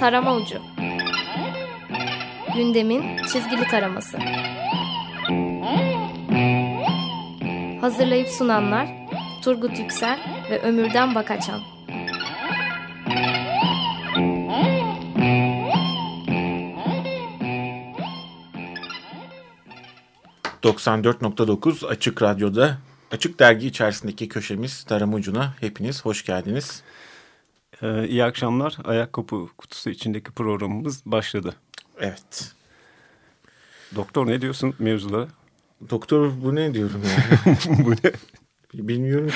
[0.00, 0.58] Tarama Ucu.
[2.54, 4.18] Gündemin çizgili taraması.
[7.80, 8.88] Hazırlayıp sunanlar
[9.42, 10.18] Turgut Yüksel
[10.50, 11.60] ve Ömürden Bakaçan
[20.62, 22.78] 94.9 Açık Radyo'da
[23.10, 26.82] Açık Dergi içerisindeki köşemiz Tarım Ucu'na hepiniz hoş geldiniz.
[27.82, 28.76] Ee, iyi akşamlar.
[28.84, 31.54] Ayakkabı kutusu içindeki programımız başladı.
[32.00, 32.52] Evet.
[33.96, 35.28] Doktor ne diyorsun mevzulara?
[35.90, 37.56] Doktor bu ne diyorum yani?
[37.86, 38.12] bu ne?
[38.88, 39.30] Bilmiyorum.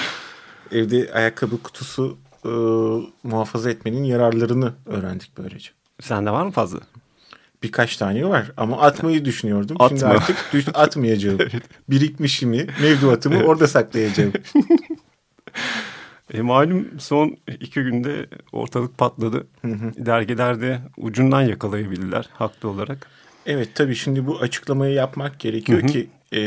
[0.73, 2.48] Evde ayakkabı kutusu e,
[3.23, 5.70] muhafaza etmenin yararlarını öğrendik böylece.
[6.01, 6.81] Sende var mı fazla?
[7.62, 9.77] Birkaç tane var ama atmayı düşünüyordum.
[9.81, 9.98] Atma.
[9.98, 11.39] Şimdi artık düş, atmayacağım.
[11.91, 14.33] Birikmişimi, mevduatımı orada saklayacağım.
[16.33, 19.47] E, malum son iki günde ortalık patladı.
[19.97, 23.06] Dergilerde ucundan yakalayabildiler haklı olarak.
[23.47, 26.41] Evet tabii şimdi bu açıklamayı yapmak gerekiyor ki e,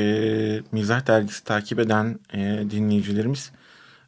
[0.71, 3.51] Mizah Dergisi takip eden e, dinleyicilerimiz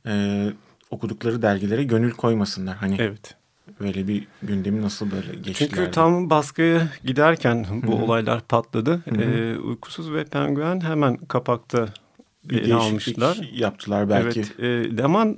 [0.08, 0.46] e,
[0.92, 2.76] okudukları dergilere gönül koymasınlar.
[2.76, 3.36] Hani Evet.
[3.80, 5.70] böyle bir gündemi nasıl böyle geçtiler.
[5.70, 9.02] Çünkü tam baskıya giderken bu olaylar patladı.
[9.22, 11.88] E, uykusuz ve penguen hemen kapakta
[12.44, 13.50] bir ele almışlar.
[13.54, 14.40] yaptılar belki.
[14.40, 14.60] Evet.
[14.60, 15.38] E, Leman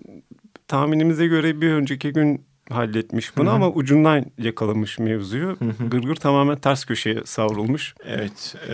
[0.69, 5.57] tahminimize göre bir önceki gün halletmiş bunu ama ucundan yakalamış mevzuyu.
[5.91, 7.95] Gırgır tamamen ters köşeye savrulmuş.
[8.05, 8.55] Evet.
[8.69, 8.73] e,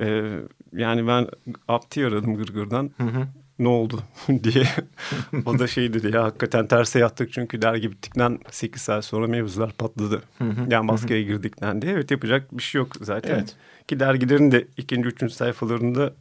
[0.00, 0.38] E,
[0.72, 1.26] yani ben
[1.68, 2.90] Apti aradım Gırgır'dan.
[3.58, 4.00] Ne oldu
[4.44, 4.64] diye.
[5.46, 9.72] o da şey dedi ya hakikaten terse yattık çünkü dergi bittikten 8 saat sonra mevzular
[9.72, 10.22] patladı.
[10.70, 11.92] yani baskıya girdikten diye.
[11.92, 13.34] Evet yapacak bir şey yok zaten.
[13.34, 13.56] Evet.
[13.88, 16.14] Ki dergilerin de ikinci, üçüncü sayfalarında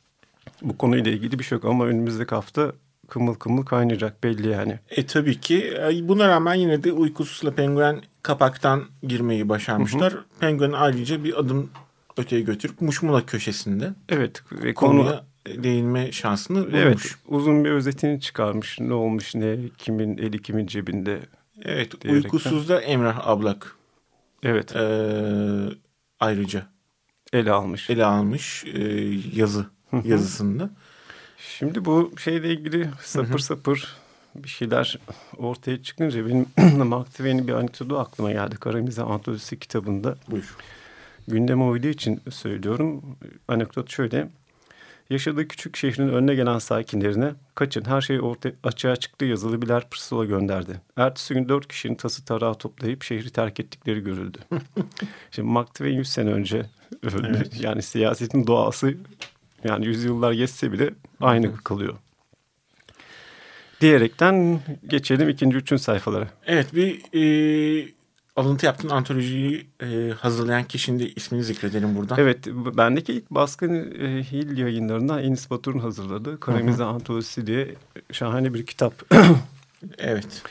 [0.62, 2.72] bu konuyla ilgili bir şey yok ama önümüzdeki hafta
[3.08, 4.78] kımıl kımıl kaynayacak belli yani.
[4.90, 10.14] E tabii ki E, buna rağmen yine de uykusuzla penguen kapaktan girmeyi başarmışlar.
[10.40, 11.70] Penguen ayrıca bir adım
[12.16, 16.74] öteye götürüp Muşmula köşesinde Evet ve konu konuya değinme şansını bulmuş.
[16.76, 18.80] evet uzun bir özetini çıkarmış.
[18.80, 21.20] Ne olmuş ne kimin eli kimin cebinde.
[21.62, 22.12] Evet, diyerekten.
[22.12, 23.76] uykusuzda Emrah Ablak
[24.42, 24.82] Evet e,
[26.20, 26.66] ayrıca
[27.32, 27.90] ele almış.
[27.90, 28.80] ele almış e,
[29.34, 29.66] yazı
[30.04, 30.70] yazısında.
[31.48, 33.96] Şimdi bu şeyle ilgili sapır sapır
[34.34, 34.98] bir şeyler
[35.36, 36.46] ortaya çıkınca benim
[36.84, 38.56] Mark Twain'in bir anekdotu aklıma geldi.
[38.56, 40.16] Karamize Antolojisi kitabında.
[40.30, 40.56] Buyur.
[41.28, 43.16] Gündem oyduğu için söylüyorum.
[43.48, 44.28] Anekdot şöyle.
[45.10, 50.24] Yaşadığı küçük şehrin önüne gelen sakinlerine kaçın her şey ortaya açığa çıktı yazılı birer pusula
[50.24, 50.80] gönderdi.
[50.96, 54.38] Ertesi gün dört kişinin tası tarağı toplayıp şehri terk ettikleri görüldü.
[55.30, 56.66] Şimdi Mark Twain 100 sene önce
[57.02, 57.48] öldü.
[57.60, 58.94] Yani siyasetin doğası
[59.64, 61.94] yani yüzyıllar geçse bile aynı kalıyor.
[63.80, 66.28] Diyerekten geçelim ikinci, üçüncü sayfalara.
[66.46, 67.88] Evet bir e,
[68.36, 72.14] alıntı yaptığın antolojiyi e, hazırlayan kişinin de ismini zikredelim burada.
[72.18, 77.74] Evet, bendeki ilk baskın e, Hil yayınlarından Enis Batur'un hazırladığı Karamize Antolojisi diye
[78.12, 78.94] şahane bir kitap.
[79.98, 80.42] Evet.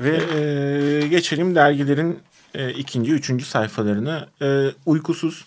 [0.00, 2.18] Ve e, geçelim dergilerin
[2.54, 4.28] e, ikinci, üçüncü sayfalarına.
[4.42, 5.44] E, uykusuz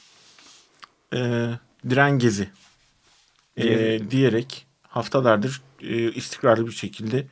[1.13, 1.49] e,
[1.89, 2.49] diren gezi
[3.57, 7.27] e, diyerek haftalardır e, istikrarlı bir şekilde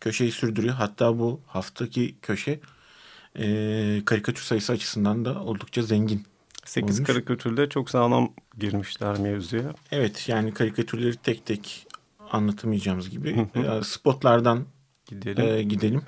[0.00, 0.74] köşeyi sürdürüyor.
[0.74, 2.60] Hatta bu haftaki köşe
[3.38, 3.44] e,
[4.04, 6.26] karikatür sayısı açısından da oldukça zengin.
[6.64, 7.06] 8 Olmuş.
[7.08, 9.74] karikatürde çok sağlam girmişler mevzuya.
[9.92, 11.86] Evet yani karikatürleri tek tek
[12.30, 14.66] anlatamayacağımız gibi e, spotlardan
[15.06, 15.46] Gidelim.
[15.46, 16.02] e, gidelim.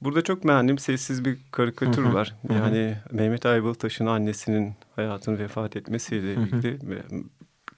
[0.00, 2.34] Burada çok beğendiğim sessiz bir karikatür var.
[2.50, 7.02] Yani Mehmet Ayvalıtaş'ın annesinin hayatının vefat etmesiyle birlikte ve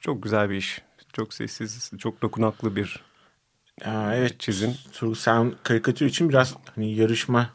[0.01, 0.83] çok güzel bir iş.
[1.13, 3.01] Çok sessiz, çok dokunaklı bir
[3.85, 4.75] Aa, evet çizim.
[4.93, 7.51] Turgut sen karikatür için biraz hani yarışma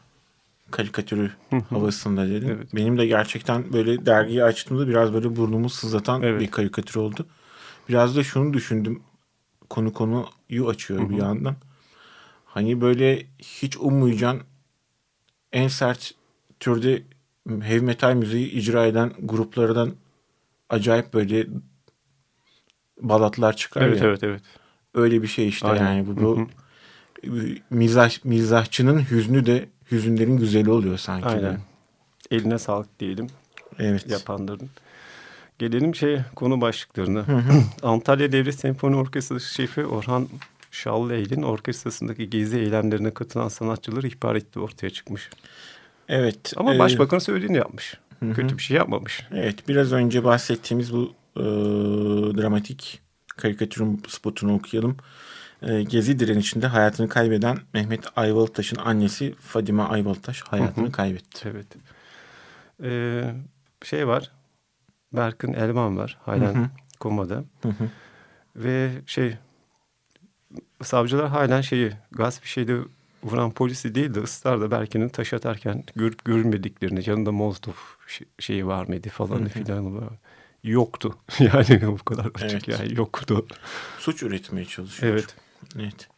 [0.70, 1.30] karikatürü
[1.70, 2.48] havasında dedin.
[2.48, 2.74] Evet.
[2.74, 6.40] Benim de gerçekten böyle dergiyi açtığımda biraz böyle burnumu sızlatan Evet.
[6.40, 7.26] bir karikatür oldu.
[7.88, 9.02] Biraz da şunu düşündüm.
[9.70, 11.56] Konu konuyu açıyor bir yandan.
[12.44, 14.42] Hani böyle hiç ummayacağın
[15.56, 16.14] en sert
[16.60, 17.02] türde
[17.48, 19.92] heavy metal müziği icra eden gruplardan
[20.68, 21.46] acayip böyle
[23.00, 24.06] balatlar çıkar Evet ya.
[24.06, 24.42] evet evet.
[24.94, 25.84] Öyle bir şey işte Aynen.
[25.94, 26.48] yani bu, bu
[27.70, 31.26] mizah mizahçının hüznü de hüzünlerin güzeli oluyor sanki.
[31.28, 31.60] Aynen.
[32.30, 33.26] Eline sağlık diyelim
[33.78, 34.10] Evet.
[34.10, 34.70] yapanların.
[35.58, 37.24] Gelelim şey konu başlıklarına.
[37.82, 40.28] Antalya Devlet Senfoni Orkestrası şefi Orhan
[40.76, 45.30] Şallıeyl'in orkestrasındaki gezi eylemlerine katılan sanatçıları ihbar ettiği ortaya çıkmış.
[46.08, 46.52] Evet.
[46.56, 47.94] Ama e, başbakan söylediğini yapmış.
[48.34, 49.26] Kötü bir şey yapmamış.
[49.32, 51.42] Evet biraz önce bahsettiğimiz bu e,
[52.42, 54.96] dramatik karikatürün spotunu okuyalım.
[55.62, 60.92] e, gezi direnişinde hayatını kaybeden Mehmet Ayvalıktaş'ın annesi Fadime Ayvalıktaş hayatını Hı hı.
[60.92, 61.48] kaybetti.
[61.52, 61.66] Evet.
[62.82, 63.34] Ee,
[63.84, 64.30] şey var.
[65.12, 66.18] Berkın Elvan var.
[66.22, 66.68] Halen Hı hı.
[67.00, 67.44] komada.
[67.62, 67.88] Hı hı.
[68.56, 69.36] Ve şey
[70.82, 72.78] savcılar halen şeyi gasp bir şeyde
[73.24, 77.72] vuran polisi değil de ısrarla Berkin'in taş atarken görüp görünmediklerini yanında Molotov
[78.06, 80.10] şey- şeyi var mıydı falan filan.
[80.64, 81.14] Yoktu.
[81.40, 82.68] Yani bu kadar açık Evet.
[82.68, 83.46] yani yoktu.
[83.98, 85.12] Suç üretmeye çalışıyor.
[85.12, 85.34] Evet.
[85.78, 86.08] Evet.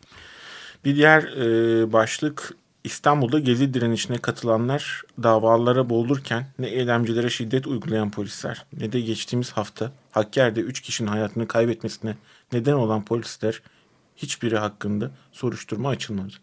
[0.85, 2.55] Bir diğer e, başlık
[2.85, 9.93] İstanbul'da gezi direnişine katılanlar davalara boğulurken ne eylemcilere şiddet uygulayan polisler ne de geçtiğimiz hafta
[10.11, 12.15] Hakkari'de 3 kişinin hayatını kaybetmesine
[12.53, 13.63] neden olan polisler
[14.19, 16.35] hiçbiri hakkında soruşturma açılmadı.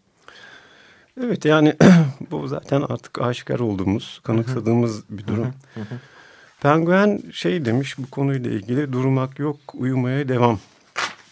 [1.24, 1.76] Evet yani
[2.30, 5.54] bu zaten artık aşikar olduğumuz, kanıksadığımız bir durum.
[6.60, 10.60] Penguen şey demiş bu konuyla ilgili durmak yok, uyumaya devam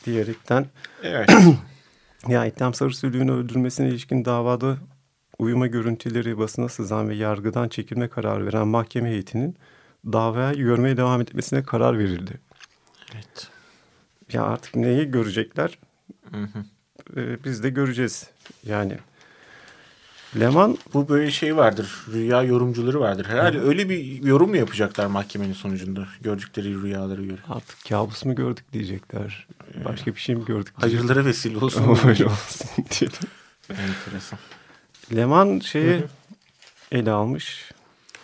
[0.04, 0.66] diyerekten
[1.02, 1.30] Evet.
[2.28, 4.76] ya İttem Sarısülüğün öldürmesine ilişkin davada
[5.38, 9.56] uyuma görüntüleri basına sızan ve yargıdan çekilme kararı veren mahkeme heyetinin
[10.04, 12.40] davaya görmeye devam etmesine karar verildi.
[13.14, 13.48] evet.
[14.32, 15.78] Ya artık neyi görecekler?
[16.30, 16.64] Hı hı.
[17.16, 18.30] Ee, biz de göreceğiz.
[18.66, 18.98] Yani
[20.40, 22.04] Leman Bu böyle şey vardır.
[22.12, 23.26] Rüya yorumcuları vardır.
[23.26, 27.40] Herhalde öyle bir yorum mu yapacaklar mahkemenin sonucunda gördükleri rüyalara göre?
[27.48, 29.46] artık kabus mu gördük diyecekler.
[29.84, 31.04] Başka bir şey mi gördük diyecekler.
[31.04, 31.98] Hayırlara vesile olsun.
[32.08, 33.18] Öyle olsun diyelim.
[33.70, 34.38] Enteresan.
[35.14, 36.04] Leman şeyi
[36.92, 37.72] ele almış.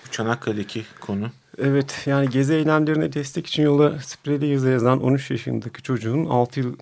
[0.07, 1.31] Bu Çanakkale'deki konu.
[1.59, 6.77] Evet yani gezi eylemlerine destek için yola spreyli yazı yazan 13 yaşındaki çocuğun 6 yıl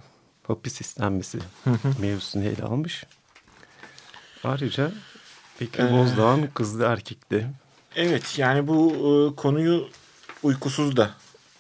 [0.48, 1.38] hapis istenmesi
[2.00, 3.04] mevzusunu ele almış.
[4.44, 4.92] Ayrıca
[5.60, 7.46] Bekir Ee, Bozdağ'ın kızlı erkekli.
[7.96, 9.88] Evet yani bu e, konuyu
[10.42, 11.10] uykusuz da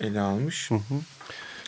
[0.00, 0.70] ele almış.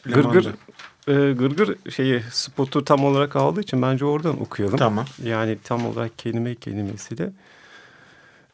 [0.04, 1.22] Gırgır Leman'da.
[1.28, 4.76] e, Gırgır şeyi spotu tam olarak aldığı için bence oradan okuyalım.
[4.76, 5.04] Tamam.
[5.24, 7.32] Yani tam olarak kelime kelimesiyle.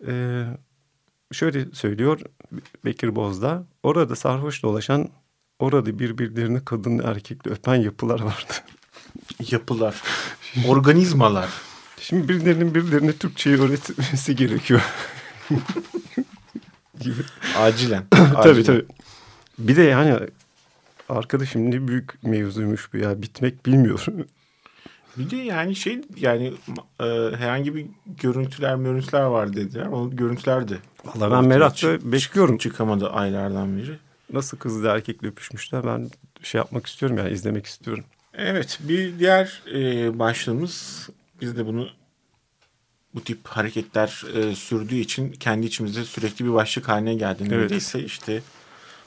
[0.06, 0.44] Ee,
[1.32, 2.20] şöyle söylüyor
[2.84, 3.64] Bekir Bozdağ.
[3.82, 5.08] Orada sarhoş dolaşan,
[5.58, 8.52] orada birbirlerini kadın erkekle öpen yapılar vardı.
[9.50, 10.02] Yapılar,
[10.68, 11.48] organizmalar.
[12.00, 14.82] Şimdi birilerinin birilerine Türkçeyi öğretmesi gerekiyor.
[17.00, 17.22] gibi.
[17.56, 18.04] Acilen.
[18.10, 18.62] tabii acilen.
[18.62, 18.86] tabii.
[19.58, 20.18] Bir de yani
[21.08, 23.22] arkadaşım ne büyük mevzuymuş bu ya.
[23.22, 24.06] Bitmek bilmiyor.
[25.16, 26.52] Bir de yani şey yani
[27.00, 27.04] e,
[27.36, 29.86] herhangi bir görüntüler görüntüler var dediler.
[29.86, 30.76] O görüntüler de.
[31.04, 32.58] Valla ben merakla bekliyorum.
[32.58, 33.98] Çıkamadı aylardan beri.
[34.32, 36.10] Nasıl kızla erkekle öpüşmüşler ben
[36.42, 38.04] şey yapmak istiyorum yani izlemek istiyorum.
[38.34, 41.08] Evet bir diğer e, başlığımız
[41.40, 41.88] biz de bunu
[43.14, 47.38] bu tip hareketler e, sürdüğü için kendi içimizde sürekli bir başlık haline geldi.
[47.40, 47.50] Evet.
[47.50, 48.42] Neredeyse işte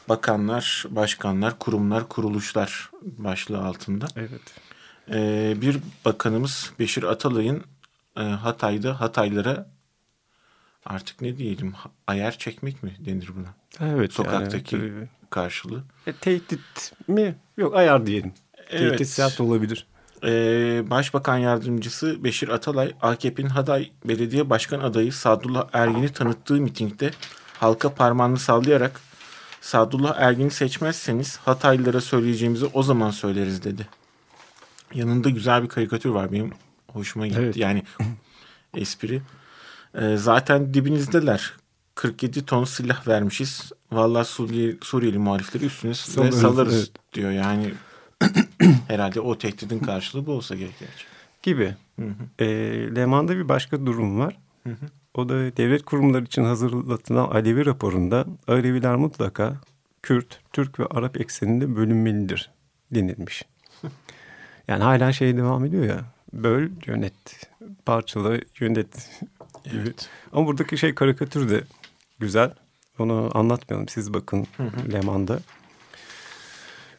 [0.09, 4.07] bakanlar, başkanlar, kurumlar, kuruluşlar başlığı altında.
[4.15, 4.41] Evet.
[5.11, 7.63] E, bir bakanımız Beşir Atalay'ın
[8.17, 9.71] e, Hatay'da Hataylara
[10.85, 11.73] artık ne diyelim
[12.07, 13.47] ayar çekmek mi denir buna
[13.93, 14.13] Evet.
[14.13, 15.83] Sokaktaki- yani, karşılığı.
[16.07, 17.35] e, tehdit mi?
[17.57, 18.33] Yok ayar diyelim.
[18.69, 18.89] Evet.
[18.91, 19.87] Tehdit sert olabilir.
[20.23, 27.11] Ee, Başbakan Yardımcısı Beşir Atalay, AKP'nin Hatay Belediye Başkan adayı Sadullah Ergin'i tanıttığı mitingde
[27.59, 29.01] halka parmağını sallayarak
[29.61, 33.87] Sadullah Ergin'i seçmezseniz Hataylılara söyleyeceğimizi o zaman söyleriz dedi.
[34.93, 36.51] Yanında güzel bir karikatür var benim
[36.87, 37.39] hoşuma gitti.
[37.43, 37.57] Evet.
[37.57, 37.83] Yani
[38.77, 39.21] espri.
[39.95, 41.53] Ee, zaten dibinizdeler.
[41.95, 43.71] 47 ton silah vermişiz.
[43.91, 47.13] Vallahi Suriye, Suriyeli muhalifleri üstüne Salarız, salarız evet.
[47.13, 47.31] diyor.
[47.31, 47.73] Yani
[48.87, 50.73] herhalde o tehdidin karşılığı bu olsa gerek.
[51.43, 51.75] Gibi.
[51.99, 52.43] Hı hı.
[52.43, 52.45] E,
[52.95, 54.37] Leman'da bir başka durum var.
[54.63, 54.85] Hı hı.
[55.13, 59.55] O da devlet kurumları için hazırlatılan Alevi raporunda Aleviler mutlaka
[60.03, 62.51] Kürt, Türk ve Arap ekseninde bölünmelidir
[62.91, 63.43] denilmiş.
[64.67, 66.05] Yani hala şey devam ediyor ya.
[66.33, 67.49] Böl, yönet,
[67.85, 69.21] parçala, yönet
[69.63, 69.77] gibi.
[69.77, 70.09] Evet.
[70.33, 71.63] Ama buradaki şey karikatür de
[72.19, 72.51] güzel.
[72.99, 73.87] Onu anlatmayalım.
[73.87, 74.47] Siz bakın
[74.93, 75.39] Leman'da.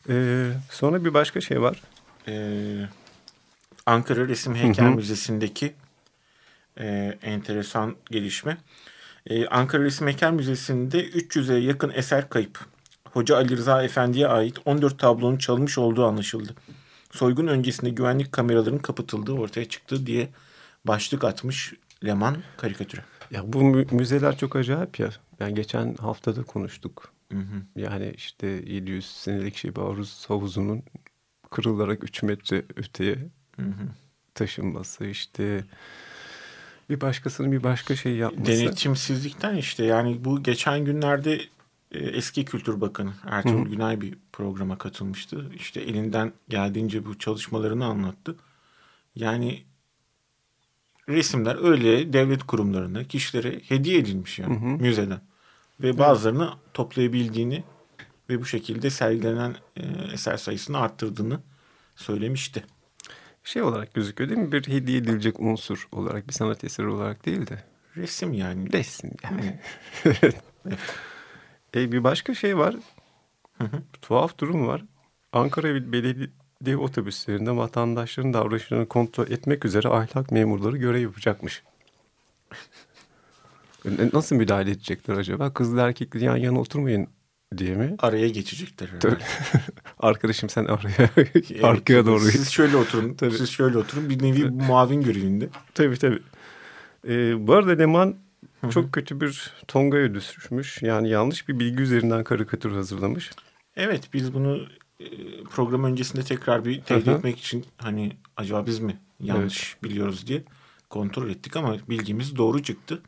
[0.09, 1.83] Ee, sonra bir başka şey var.
[2.29, 2.89] Ee,
[3.87, 4.95] Ankara Resim Heykel Hı hı.
[4.95, 5.73] Müzesi'ndeki
[6.81, 8.59] e, enteresan gelişme.
[9.27, 12.61] Ee, Ankara Resim Heykel Müzesi'nde 300'e yakın eser kayıp.
[13.05, 16.55] Hoca Ali Rıza Efendi'ye ait 14 tablonun çalınmış olduğu anlaşıldı.
[17.13, 20.29] Soygun öncesinde güvenlik kameralarının kapatıldığı ortaya çıktı diye
[20.85, 21.75] başlık atmış
[22.05, 23.05] Leman karikatüre.
[23.31, 25.11] Ya bu mü- müzeler çok acayip ya.
[25.41, 27.13] Ben geçen haftada konuştuk.
[27.33, 27.63] Hı hı.
[27.81, 30.83] Yani işte 700 senelik Şiba Aruz havuzunun
[31.51, 33.17] kırılarak 3 metre öteye
[33.57, 33.89] Hı hı.
[34.35, 35.65] taşınması işte
[36.91, 38.53] bir başkasının bir başka şey yapması.
[38.53, 41.41] Denetimsizlikten işte yani bu geçen günlerde
[41.93, 43.71] e, eski Kültür Bakanı Ertuğrul Hı.
[43.71, 45.51] Günay bir programa katılmıştı.
[45.55, 48.37] İşte elinden geldiğince bu çalışmalarını anlattı.
[49.15, 49.63] Yani
[51.11, 55.21] resimler öyle devlet kurumlarına, kişilere hediye edilmiş yani müzeden.
[55.81, 57.65] Ve bazılarını toplayabildiğini
[58.31, 61.41] ve bu şekilde sergilenen e, eser sayısını arttırdığını
[61.97, 62.65] söylemişti.
[63.45, 64.53] Şey olarak gözüküyor değil mi?
[64.53, 67.65] Bir hediye edilecek unsur olarak bir sanat eseri olarak değil de.
[67.97, 68.73] Resim yani.
[68.73, 69.61] Resim yani.
[71.75, 72.77] e, bir başka şey var.
[74.03, 74.85] Tuhaf durum var.
[75.33, 76.31] Ankara Belediye
[76.67, 81.63] otobüslerinde vatandaşların davranışlarını kontrol etmek üzere ahlak memurları görev yapacakmış.
[84.13, 85.53] Nasıl müdahale edecekler acaba?
[85.53, 87.09] Kızlı erkekli yan yana oturmayın
[87.57, 87.97] diye mi?
[87.99, 89.23] Araya geçecekler herhalde.
[89.99, 92.21] Arkadaşım sen araya evet, arkaya doğru.
[92.21, 93.15] Siz şöyle oturun.
[93.15, 93.35] Tabii.
[93.35, 94.11] Siz şöyle oturun.
[94.11, 95.49] Bir nevi muavin görevinde.
[95.75, 96.23] Tabii tabii.
[97.09, 98.17] Ee, bu arada Leman
[98.71, 100.83] çok kötü bir Tonga'ya düşmüş.
[100.83, 103.31] Yani yanlış bir bilgi üzerinden karikatür hazırlamış.
[103.77, 104.67] Evet biz bunu
[105.51, 109.85] program öncesinde tekrar bir teyit etmek için hani acaba biz mi yanlış evet.
[109.85, 110.45] biliyoruz diye
[110.91, 113.03] kontrol ettik ama bilgimiz doğru çıktı.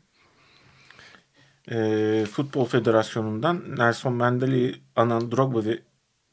[1.71, 5.79] E, Futbol Federasyonu'ndan Nelson Mandela, Anan Drogba ve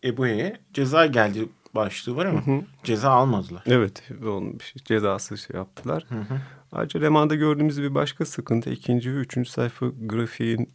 [0.05, 2.63] Ebue'ye ceza geldi başlığı var ama hı hı.
[2.85, 3.63] ceza almadılar.
[3.67, 6.07] Evet onun bir şey, cezası şey yaptılar.
[6.09, 6.41] Hı hı.
[6.73, 10.71] Ayrıca Leman'da gördüğümüz bir başka sıkıntı ikinci ve üçüncü sayfa grafiğinde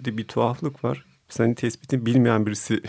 [0.00, 1.04] bir tuhaflık var.
[1.28, 2.82] Senin tespitin bilmeyen birisi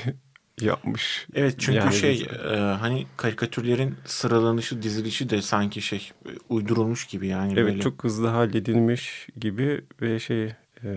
[0.61, 1.27] yapmış.
[1.35, 6.11] Evet çünkü yani şey e, hani karikatürlerin sıralanışı dizilişi de sanki şey
[6.49, 7.53] uydurulmuş gibi yani.
[7.53, 7.81] Evet böyle.
[7.81, 10.43] çok hızlı halledilmiş gibi ve şey
[10.83, 10.89] e,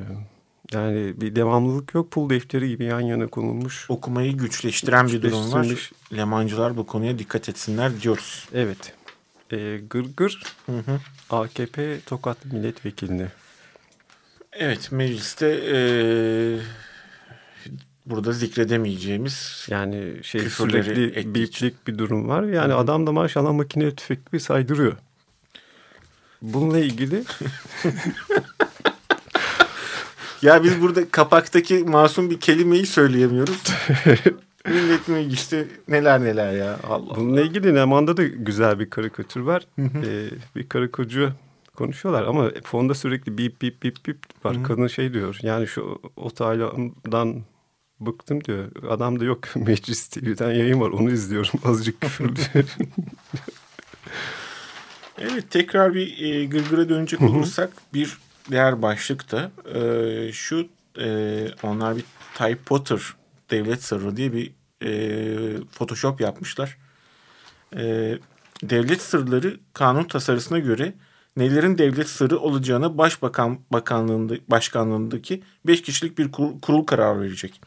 [0.72, 3.90] yani bir devamlılık yok pul defteri gibi yan yana konulmuş.
[3.90, 5.90] Okumayı güçleştiren bir durum var.
[6.16, 8.48] Lemancılar bu konuya dikkat etsinler diyoruz.
[8.54, 8.94] Evet.
[9.52, 11.00] E, Gırgır hı hı.
[11.30, 13.26] AKP Tokat Milletvekilini.
[14.52, 15.76] Evet mecliste e,
[18.06, 22.42] burada zikredemeyeceğimiz yani şey sürekli biplik bir durum var.
[22.42, 22.76] Yani Hı.
[22.76, 24.96] adam da maşallah makine tüfek bir saydırıyor.
[26.42, 27.24] Bununla ilgili
[30.42, 33.62] ya biz burada kapaktaki masum bir kelimeyi söyleyemiyoruz.
[34.68, 36.78] Millet mecliste neler neler ya.
[36.88, 39.66] Allah Bununla ilgili Neman'da da güzel bir karikatür var.
[39.78, 41.32] ee, bir karikatürcü
[41.76, 44.56] konuşuyorlar ama fonda sürekli bip bip bip bip var.
[44.56, 44.62] Hı-hı.
[44.62, 47.42] Kadın şey diyor yani şu otaylardan
[48.00, 48.70] bıktım diyor.
[48.88, 52.40] Adam da yok Meclis TV'den yayın var onu izliyorum azıcık küfürlü.
[55.18, 58.18] evet tekrar bir e, gırgıra dönecek olursak bir
[58.50, 62.04] diğer başlık da e, şu e, onlar bir
[62.34, 63.00] Type Potter
[63.50, 64.52] devlet sırrı diye bir
[64.82, 66.78] e, Photoshop yapmışlar.
[67.76, 68.18] E,
[68.62, 70.94] devlet sırları kanun tasarısına göre
[71.36, 77.60] nelerin devlet sırrı olacağını Başbakan Bakanlığında Başkanlığındaki 5 kişilik bir kurul, kurul karar verecek.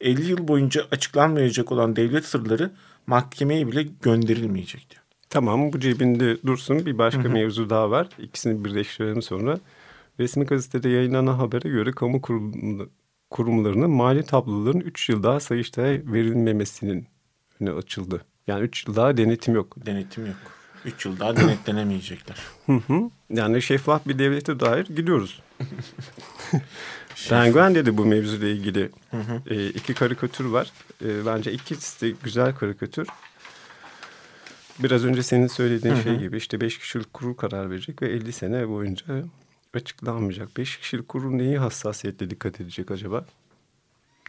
[0.00, 2.70] 50 yıl boyunca açıklanmayacak olan devlet sırları
[3.06, 5.02] mahkemeye bile gönderilmeyecek diyor.
[5.30, 7.32] Tamam bu cebinde dursun bir başka hı hı.
[7.32, 8.08] mevzu daha var.
[8.18, 9.58] İkisini birleştirelim sonra.
[10.20, 12.22] Resmi gazetede yayınlanan habere göre kamu
[13.30, 17.06] kurumlarının mali tabloların 3 yıl daha Sayıştay'a verilmemesinin
[17.60, 18.24] önü açıldı.
[18.46, 19.86] Yani 3 yıl daha denetim yok.
[19.86, 20.36] Denetim yok.
[20.84, 22.36] 3 yıl daha denetlenemeyecekler.
[23.30, 25.42] yani şeffaf bir devlete dair gidiyoruz.
[27.28, 29.54] Penguen dedi bu mevzuyla ilgili hı hı.
[29.54, 30.72] E, iki karikatür var.
[31.04, 33.08] E, bence ikisi de güzel karikatür.
[34.78, 36.02] Biraz önce senin söylediğin hı hı.
[36.02, 39.04] şey gibi işte beş kişilik kurul karar verecek ve 50 sene boyunca
[39.74, 40.56] açıklanmayacak.
[40.56, 43.24] Beş kişilik kurul neyi hassasiyetle dikkat edecek acaba?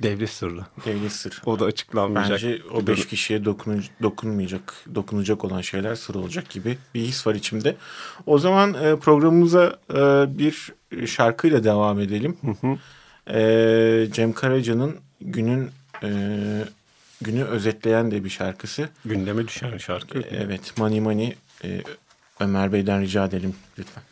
[0.04, 0.62] Devlet sırrı.
[0.86, 1.36] Devlet sırrı.
[1.46, 2.32] O da açıklanmayacak.
[2.32, 7.36] Bence o beş kişiye dokun, dokunmayacak, dokunacak olan şeyler sır olacak gibi bir his var
[7.36, 7.76] içimde.
[8.26, 9.98] O zaman e, programımıza e,
[10.38, 10.74] bir
[11.06, 12.38] şarkıyla devam edelim.
[12.42, 12.78] Hı hı.
[13.40, 15.72] E, Cem Karaca'nın günün
[16.04, 16.10] e,
[17.22, 18.90] günü özetleyen de bir şarkısı.
[19.06, 20.20] Gündeme düşen şarkı.
[20.20, 21.82] E, evet, Mani Mani e,
[22.40, 24.04] Ömer Bey'den rica edelim lütfen.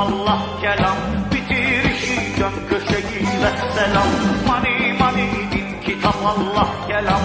[0.00, 0.96] Allah kelam
[1.32, 4.10] bitirişi can köşeyi ve selam
[4.48, 7.20] mani mani din kitap Allah kelam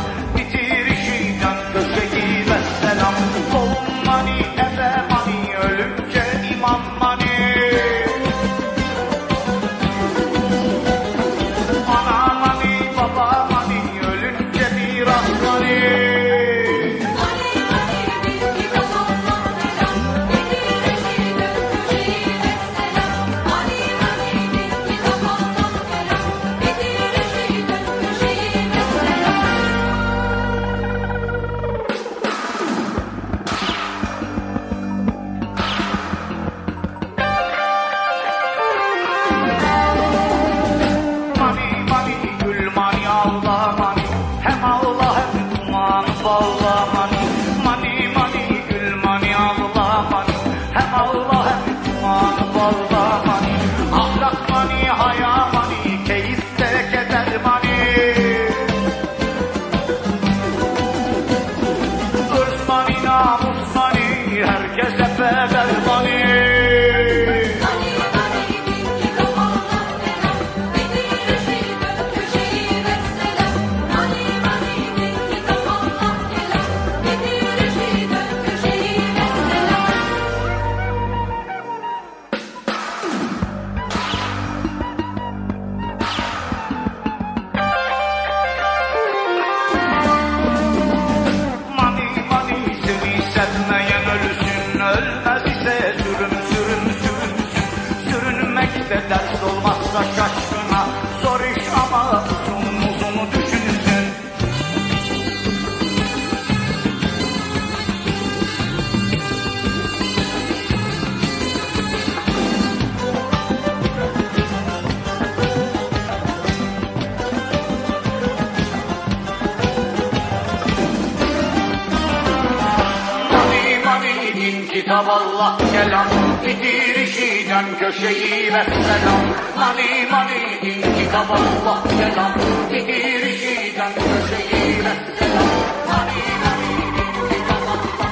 [124.51, 126.07] kitap Allah kelam
[126.45, 129.21] Bitirişi can köşeyi ve selam.
[129.57, 132.31] Mani mani din kitap Allah kelam
[132.71, 135.47] Bitirişi can köşeyi ve selam.
[135.89, 138.09] Mani mani din kitap Allah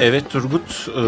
[0.00, 1.02] Evet Turgut, e,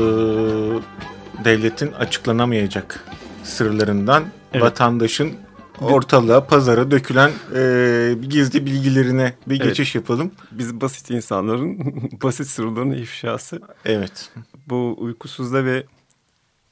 [1.44, 3.04] devletin açıklanamayacak
[3.44, 4.62] sırlarından Evet.
[4.64, 5.45] vatandaşın
[5.80, 9.68] ortalığa, pazara dökülen e, gizli bilgilerine bir Evet.
[9.68, 10.30] geçiş yapalım.
[10.52, 11.78] Biz basit insanların
[12.23, 13.61] basit sırlarının ifşası.
[13.85, 14.30] Evet.
[14.68, 15.85] Bu uykusuzda ve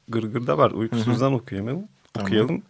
[0.07, 0.71] gırgırda var.
[0.71, 1.83] Uykusuzdan okuyalım.
[2.19, 2.61] okuyalım.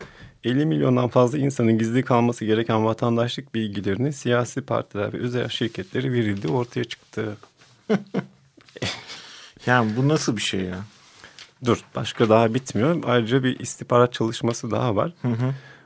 [0.44, 6.48] 50 milyondan fazla insanın gizli kalması gereken vatandaşlık bilgilerini siyasi partiler ve özel şirketleri verildi
[6.48, 7.38] ortaya çıktı.
[9.66, 10.80] Yani bu nasıl bir şey ya?
[11.66, 13.04] Dur başka daha bitmiyor.
[13.06, 15.14] Ayrıca bir istihbarat çalışması daha var.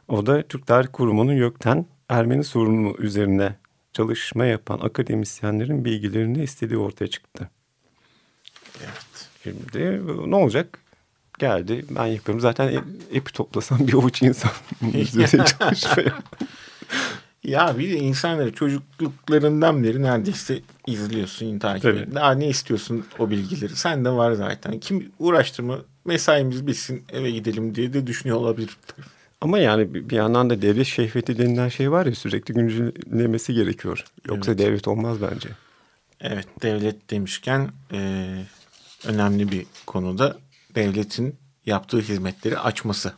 [0.09, 3.55] O da Türk Tarih Kurumu'nun YÖK'ten Ermeni sorunu üzerine
[3.93, 7.49] çalışma yapan akademisyenlerin bilgilerini istediği ortaya çıktı.
[8.79, 9.29] Evet.
[9.43, 10.79] Şimdi ne olacak?
[11.39, 12.39] Geldi ben yapıyorum.
[12.41, 14.51] Zaten epi toplasam bir avuç insan
[14.93, 16.13] üzerine çalışmaya.
[17.43, 22.15] Ya bir de insanları çocukluklarından beri neredeyse izliyorsun, takip ediyorsun.
[22.15, 23.75] Daha ne istiyorsun o bilgileri?
[23.75, 24.79] Sen de var zaten.
[24.79, 28.77] Kim uğraştırma mesaimiz bitsin eve gidelim diye de düşünüyor olabilir.
[29.41, 34.03] Ama yani bir yandan da devlet şehveti denilen şey var ya sürekli güncellemesi gerekiyor.
[34.27, 34.61] Yoksa Evet.
[34.65, 35.49] devlet olmaz bence.
[36.21, 38.27] Evet devlet demişken e,
[39.07, 40.37] önemli bir konuda
[40.75, 43.13] devletin yaptığı hizmetleri açması.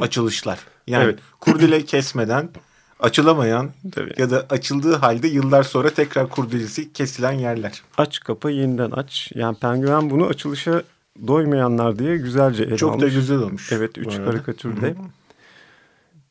[0.00, 0.58] Açılışlar.
[0.86, 1.18] Yani Evet.
[1.40, 2.48] kurdele kesmeden
[3.00, 4.12] açılamayan Tabii.
[4.18, 7.82] ya da açıldığı halde yıllar sonra tekrar kurdelesi kesilen yerler.
[7.98, 9.32] Aç kapa yeniden aç.
[9.34, 10.82] Yani penguen bunu açılışa
[11.26, 13.14] doymayanlar diye güzelce ele Çok da almış.
[13.14, 13.72] güzel olmuş.
[13.72, 14.94] Evet üç karikatürde.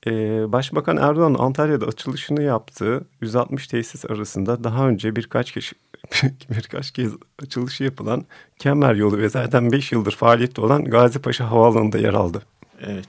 [0.07, 5.75] Ee, Başbakan Erdoğan Antalya'da açılışını yaptığı 160 tesis arasında daha önce birkaç kişi
[6.49, 7.11] birkaç kez
[7.43, 8.25] açılışı yapılan
[8.59, 12.41] Kemer Yolu ve zaten 5 yıldır faaliyette olan Gazi Paşa Havaalanı'nda yer aldı.
[12.81, 13.07] Evet.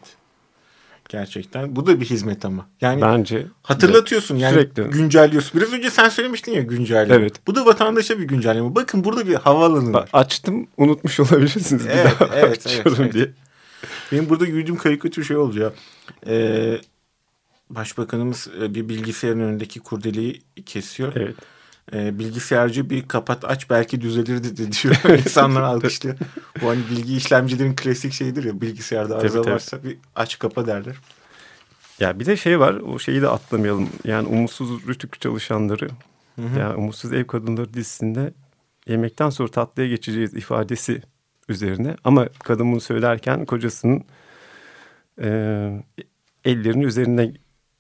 [1.09, 1.76] Gerçekten.
[1.76, 2.66] Bu da bir hizmet ama.
[2.81, 4.83] Yani Bence hatırlatıyorsun yani Sürekli.
[4.83, 5.61] güncelliyorsun.
[5.61, 7.14] Biraz önce sen söylemiştin ya güncelleme.
[7.14, 7.46] Evet.
[7.46, 8.74] Bu da vatandaşa bir güncelleme.
[8.74, 10.09] Bakın burada bir havaalanı var.
[10.12, 11.85] açtım unutmuş olabilirsiniz.
[11.85, 13.14] Bir Evet, daha evet, evet, evet.
[13.14, 13.31] diye.
[14.12, 15.73] Benim burada gördüğüm karikatür şey oluyor.
[16.27, 16.81] Ee,
[17.71, 21.12] başbakanımız e, bir bilgisayarın önündeki kurdeleyi kesiyor.
[21.16, 21.37] Evet.
[21.93, 25.19] Ee, bilgisayarcı bir kapat aç belki düzelirdi de diyor.
[25.19, 26.16] İnsanlar alkışlıyor.
[26.62, 29.55] Bu hani bilgi işlemcilerin klasik şeyidir ya bilgisayarda arıza Tabii, tabii.
[29.55, 30.97] varsa bir aç kapa derler.
[32.01, 33.88] Ya bir de şey var o şeyi de atlamayalım.
[34.05, 35.88] Yani umutsuz rütük çalışanları
[36.59, 38.33] yani umutsuz ev kadınları dizisinde
[38.87, 41.03] yemekten sonra tatlıya geçeceğiz ifadesi
[41.51, 41.97] üzerine.
[42.05, 44.05] Ama kadın bunu söylerken kocasının
[45.23, 45.29] e,
[46.45, 47.33] ellerini üzerine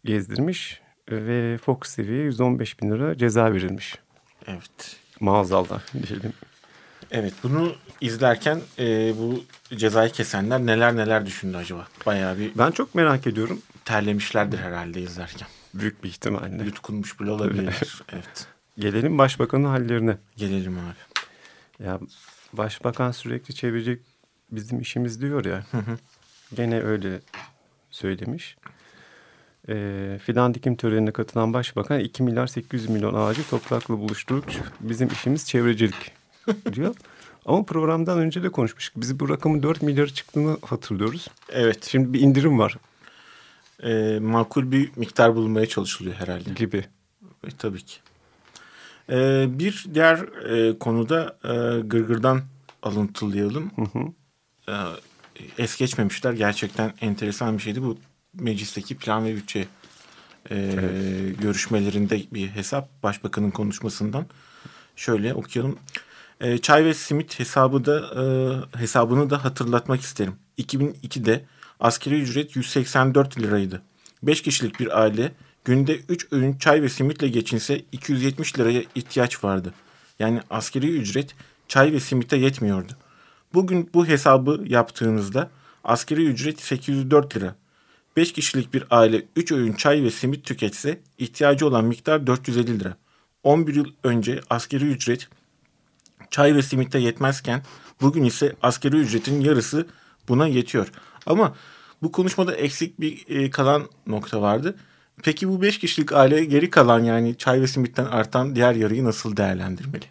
[0.04, 0.80] gezdirmiş
[1.10, 3.98] ve Fox TV'ye 115 bin lira ceza verilmiş.
[4.46, 4.96] Evet.
[5.20, 6.32] Maazallah diyelim.
[7.10, 9.44] Evet bunu izlerken e, bu
[9.76, 11.86] cezayı kesenler neler neler düşündü acaba?
[12.06, 13.62] Bayağı bir Ben çok merak ediyorum.
[13.84, 15.48] terlemişlerdir herhalde izlerken.
[15.74, 16.64] Büyük bir ihtimalle.
[16.64, 18.02] Yutkunmuş bile olabilir.
[18.12, 18.46] evet.
[18.78, 20.16] Gelelim başbakanın hallerine.
[20.36, 21.24] Gelelim abi.
[21.86, 22.00] Ya
[22.52, 24.00] başbakan sürekli çevirecek
[24.50, 25.64] bizim işimiz diyor ya.
[26.54, 27.20] Gene öyle
[27.90, 28.56] söylemiş.
[29.68, 34.44] Ee, fidan dikim törenine katılan başbakan 2 milyar 800 milyon ağacı toprakla buluşturup
[34.80, 36.12] bizim işimiz çevrecilik
[36.72, 36.94] diyor.
[37.46, 39.02] Ama programdan önce de konuşmuştuk.
[39.02, 41.28] Biz bu rakamın 4 milyarı çıktığını hatırlıyoruz.
[41.50, 41.84] Evet.
[41.84, 42.76] Şimdi bir indirim var
[43.82, 46.50] E, makul bir miktar bulunmaya çalışılıyor herhalde.
[46.50, 46.84] gibi.
[47.46, 47.96] E, tabii ki.
[49.10, 52.42] E, bir diğer e, konuda e, Gırgır'dan
[52.82, 53.70] alıntılayalım.
[54.68, 54.72] E,
[55.58, 56.32] es geçmemişler.
[56.32, 57.82] Gerçekten enteresan bir şeydi.
[57.82, 57.98] Bu
[58.34, 59.66] meclisteki plan ve bütçe
[60.50, 60.56] e,
[61.40, 63.02] görüşmelerinde bir hesap.
[63.02, 64.26] Başbakanın konuşmasından.
[64.96, 65.78] Şöyle okuyalım.
[66.40, 68.24] E, çay ve simit hesabı da e,
[68.78, 70.34] hesabını da hatırlatmak isterim.
[70.58, 71.44] 2002'de
[71.80, 73.82] askeri ücret 184 liraydı.
[74.22, 75.32] 5 kişilik bir aile
[75.64, 79.74] günde 3 öğün çay ve simitle geçinse 270 liraya ihtiyaç vardı.
[80.18, 81.34] Yani askeri ücret
[81.68, 82.92] çay ve simite yetmiyordu.
[83.54, 85.50] Bugün bu hesabı yaptığınızda
[85.84, 87.56] askeri ücret 804 lira.
[88.16, 92.96] 5 kişilik bir aile 3 öğün çay ve simit tüketse ihtiyacı olan miktar 450 lira.
[93.42, 95.28] 11 yıl önce askeri ücret
[96.30, 97.62] çay ve simite yetmezken
[98.00, 99.86] bugün ise askeri ücretin yarısı
[100.28, 100.92] buna yetiyor.
[101.26, 101.56] Ama
[102.02, 104.76] bu konuşmada eksik bir e, kalan nokta vardı.
[105.24, 109.36] Peki bu 5 kişilik aile geri kalan yani çay ve simitten artan diğer yarıyı nasıl
[109.36, 110.04] değerlendirmeli?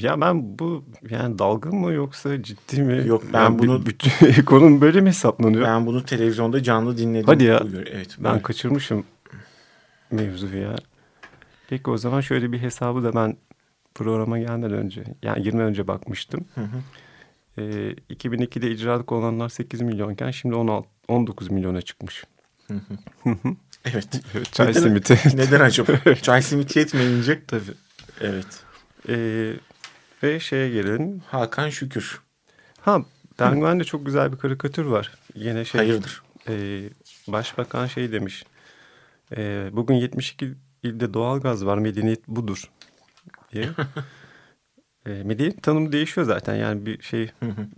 [0.00, 3.02] Ya ben bu yani dalga mı yoksa ciddi mi?
[3.06, 5.64] Yok, ben Yani bunu- bütçe ekonomi böyle mi hesaplanıyor?
[5.66, 7.26] Ben bunu televizyonda canlı dinledim.
[7.26, 7.60] Hadi ya.
[7.62, 8.16] Buyur, Evet.
[8.18, 9.04] Ben ben- kaçırmışım
[10.10, 10.76] mevzuyu ya.
[11.68, 13.36] Peki o zaman şöyle bir hesabı da ben
[13.94, 16.44] programa gelmeden önce yani 20 önce bakmıştım.
[16.54, 16.76] Hı hı.
[17.58, 22.24] Ee, 2002'de icralık olanlar 8 milyonken şimdi 16, 19 milyona çıkmış.
[23.84, 24.20] Evet.
[24.52, 25.18] Çay Neden- simiti.
[25.36, 26.14] Neden acaba?
[26.22, 27.42] Çay simit yetmeyince.
[27.46, 27.74] Tabii.
[28.20, 28.46] Evet.
[29.08, 29.52] Ee,
[30.22, 31.22] ve şeye gelelim.
[31.26, 32.20] Hakan Şükür.
[32.80, 33.04] Ha
[33.36, 35.12] Penguen'de çok güzel bir karikatür var.
[35.34, 35.78] Yine şey.
[35.78, 36.22] Hayırdır?
[36.48, 36.82] e,
[37.28, 38.44] başbakan şey demiş.
[39.36, 42.70] E, bugün 72 ilde doğalgaz var medeniyet budur
[43.52, 43.68] diye.
[45.06, 47.30] e, medeniyet tanımı değişiyor zaten yani bir şey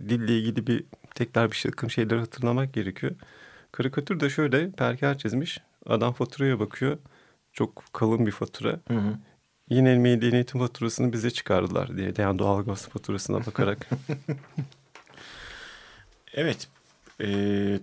[0.09, 0.83] dille ilgili bir
[1.15, 3.11] tekrar bir takım şeyleri hatırlamak gerekiyor.
[3.75, 5.59] Karikatür de şöyle perker çizmiş.
[5.85, 6.97] Adam faturaya bakıyor.
[7.53, 8.79] Çok kalın bir fatura.
[8.87, 9.17] Hı hı.
[9.69, 12.13] Yine medeniyetin faturasını bize çıkardılar diye.
[12.17, 13.89] Yani doğalgaz faturasına bakarak.
[16.37, 16.67] Evet.
[17.21, 17.25] e,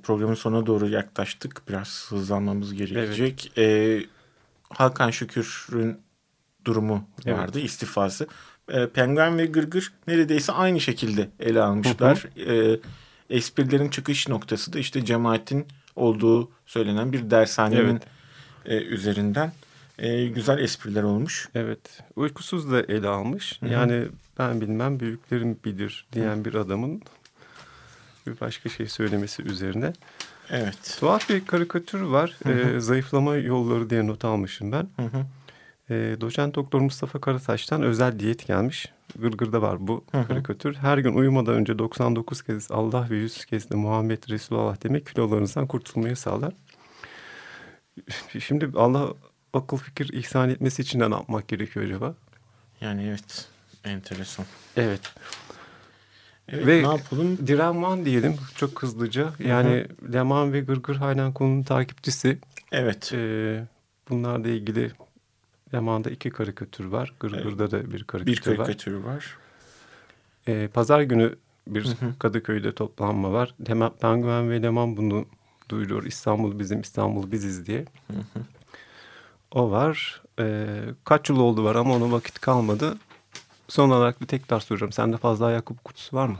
[0.02, 1.62] programın sonuna doğru yaklaştık.
[1.68, 3.58] Biraz hızlanmamız gerekecek.
[3.58, 3.98] E,
[4.70, 5.98] Hakan Şükür'ün
[6.64, 7.38] durumu Evet.
[7.38, 8.26] vardı, istifası.
[8.68, 12.26] E, Penguen ve Gırgır neredeyse aynı şekilde ele almışlar.
[12.48, 12.80] E,
[13.30, 18.00] esprilerin çıkış noktası da işte cemaatin olduğu söylenen bir dershanenin
[18.66, 19.52] e, üzerinden
[19.98, 21.48] e, güzel espriler olmuş.
[21.54, 22.02] Evet.
[22.16, 23.60] Uykusuz da ele almış.
[23.70, 24.04] Yani
[24.38, 27.02] ben bilmem büyüklerim bilir diyen bir adamın
[28.26, 29.92] bir başka şey söylemesi üzerine.
[30.50, 30.96] Evet.
[31.00, 32.36] Tuhaf bir karikatür var.
[32.46, 34.88] Ee, zayıflama yolları diye not almışım ben.
[34.96, 35.26] Hı hı.
[35.90, 38.92] Ee, doçent doktor Mustafa Karataş'tan özel diyet gelmiş.
[39.18, 40.74] Gırgır'da var bu karikatür.
[40.74, 45.66] Her gün uyumadan önce 99 kez Allah ve 100 kez de Muhammed Resulullah demek kilolarınızdan
[45.66, 46.54] kurtulmayı sağlar.
[48.38, 49.14] Şimdi Allah
[49.52, 52.14] akıl fikir ihsan etmesi için ne yapmak gerekiyor acaba?
[52.80, 53.48] Yani evet.
[53.84, 54.46] Enteresan.
[54.76, 55.00] Evet.
[56.48, 57.46] Evet, Ve- ne yapalım?
[57.46, 59.32] Direnman diyelim çok hızlıca.
[59.38, 62.38] Yani Leman ve Gırgır halen konunun takipçisi.
[62.72, 63.12] Evet.
[63.14, 63.64] Ee,
[64.08, 64.90] bunlarla ilgili
[65.74, 67.14] Leman'da iki karikatür var.
[67.20, 68.66] Gırgır'da da bir karikatür, bir var.
[68.66, 69.36] karikatür var.
[70.48, 73.54] Ee, Pazar günü bir Kadıköy'de toplanma var.
[73.66, 75.26] Hemen Penguen ve Leman bunu
[75.68, 76.04] duyuruyor.
[76.04, 77.84] İstanbul bizim, İstanbul biziz diye.
[79.50, 80.22] O var.
[80.38, 80.66] Ee,
[81.04, 82.98] kaç yıl oldu var ama ona vakit kalmadı.
[83.68, 84.92] Son olarak bir tekrar soruyorum.
[84.92, 86.36] Sende fazla ayakkabı kutusu var mı?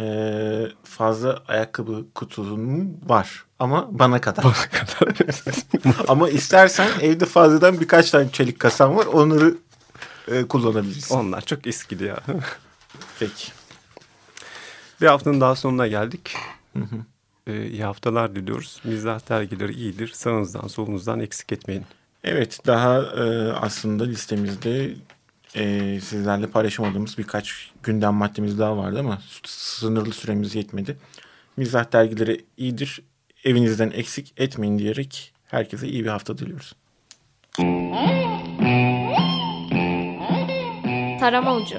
[0.00, 4.44] Ee, fazla ayakkabı kutunun var ama bana kadar.
[6.08, 9.06] ama istersen evde fazladan birkaç tane çelik kasam var.
[9.06, 9.54] Onları
[10.28, 11.14] e, kullanabilirsin.
[11.14, 12.20] Onlar çok eskidi ya.
[13.18, 13.52] Peki.
[15.00, 16.36] Bir haftanın daha sonuna geldik.
[17.46, 18.80] Ee, iyi haftalar diliyoruz.
[18.84, 20.08] Mizah dergileri iyidir.
[20.08, 21.84] Sağınızdan solunuzdan eksik etmeyin.
[22.24, 24.94] Evet daha e, aslında listemizde
[25.56, 30.96] e, sizlerle paylaşamadığımız birkaç gündem maddemiz daha vardı ama sınırlı süremiz yetmedi.
[31.56, 33.02] Mizah dergileri iyidir.
[33.44, 36.74] Evinizden eksik etmeyin diyerek herkese iyi bir hafta diliyoruz.
[41.20, 41.78] Tarama Ucu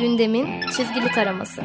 [0.00, 1.62] Gündemin çizgili taraması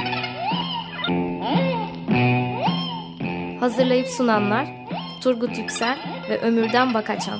[3.59, 4.67] Hazırlayıp sunanlar
[5.23, 5.97] Turgut Yüksel
[6.29, 7.39] ve Ömürden Bakaçan